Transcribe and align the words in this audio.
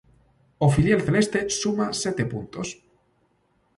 O 0.65 0.67
filial 0.75 1.01
celeste 1.07 1.39
suma 1.61 1.87
sete 2.03 2.23
puntos. 2.33 2.67